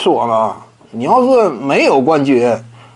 [0.00, 0.56] 说了，
[0.90, 2.50] 你要是没有冠军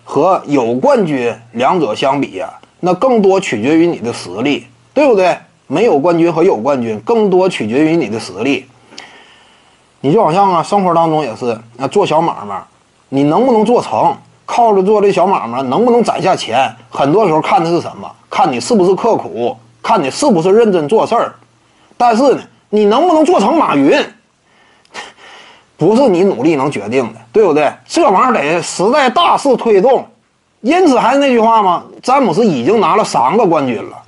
[0.04, 5.36] 和有冠军两者相比呀，那更多取决于你的实力，对不对？
[5.66, 8.64] 没有冠军和有冠军，更多取决于你的实力。
[10.00, 12.62] 你就好像啊，生活当中也是啊，做小买卖，
[13.10, 14.16] 你能不能做成，
[14.46, 18.10] 靠着做这小买卖能不能攒下钱，很多时候看的是什么？
[18.30, 21.34] 看你是不是刻苦，看你是不是认真做事儿。
[21.96, 22.40] 但是呢，
[22.70, 23.92] 你能不能做成马云，
[25.84, 27.72] 不是你努力能决定的，对不对？
[27.86, 30.06] 这玩意儿得时代大势推动。
[30.60, 33.98] 因此还是那句话嘛，詹姆斯已经拿了三个冠军了，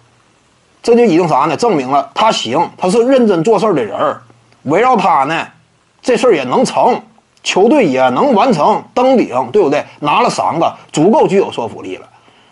[0.82, 1.56] 这就已经啥呢？
[1.56, 4.22] 证明了他行，他是认真做事儿的人儿。
[4.62, 5.46] 围绕他呢。
[6.00, 7.02] 这事儿也能成，
[7.42, 9.84] 球队也能完成登顶，对不对？
[9.98, 12.06] 拿了三个，足够具有说服力了。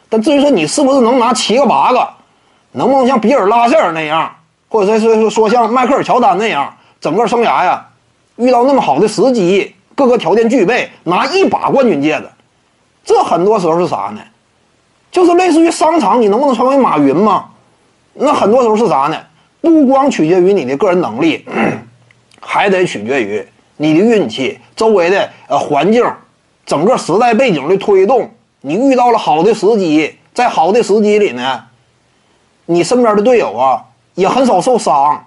[0.09, 2.09] 但至于说你是不是能拿七个八个，
[2.73, 4.35] 能不能像比尔·拉塞尔那样，
[4.69, 7.87] 或者说说说像迈克尔·乔丹那样，整个生涯呀，
[8.37, 12.29] 遇到那么好的时机，各个条件具备，拿一把冠军戒指，
[13.05, 14.21] 这很多时候是啥呢？
[15.11, 17.47] 就是类似于商场，你能不能成为马云嘛？
[18.15, 19.17] 那很多时候是啥呢？
[19.61, 21.45] 不光取决于你的个人能力。
[22.47, 23.43] 还得取决于
[23.79, 26.05] 你的运气，周围的呃环境，
[26.67, 28.31] 整个时代背景的推动。
[28.61, 31.65] 你遇到了好的时机，在好的时机里呢，
[32.67, 33.83] 你身边的队友啊
[34.15, 35.27] 也很少受伤，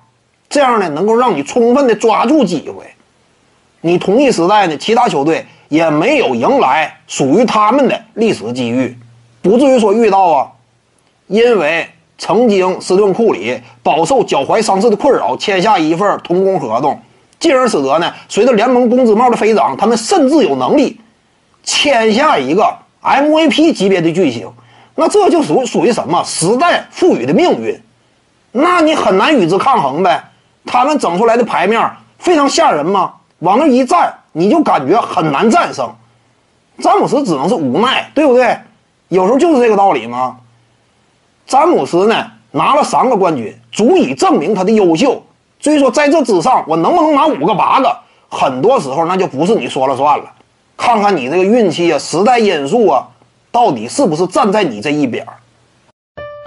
[0.50, 2.86] 这样呢能够让你充分的抓住机会。
[3.81, 8.98] 你同一时代呢，其他球队也没有迎来属于他们的历史机遇，
[9.42, 10.52] 不至于说遇到啊，
[11.28, 11.88] 因为。
[12.20, 17.00] 曾经斯顿库里饱受脚踝伤势的困扰，签下一份同工合同，
[17.39, 21.00] 进而使得呢，随着联盟工资帽的飞涨，他们甚至有能力
[21.64, 24.52] 签下一个 MVP 级别的巨星。
[24.95, 27.80] 那这就属属于什么时代赋予的命运？
[28.52, 30.27] 那你很难与之抗衡呗。
[30.68, 35.90] 他们整出来的牌面非常吓人嘛，往那一站，你就感觉很难战胜。
[36.80, 38.56] 詹姆斯只能是无奈，对不对？
[39.08, 40.38] 有时候就是这个道理嘛。
[41.48, 45.23] 詹姆斯呢拿了三个冠军，足以证明他的优秀。
[45.60, 47.98] 所以说，在这之上，我能不能拿五个、八个，
[48.30, 50.26] 很多时候那就不是你说了算了。
[50.76, 53.08] 看看你这个运气啊，时代因素啊，
[53.52, 55.33] 到底是不是站在你这一边儿？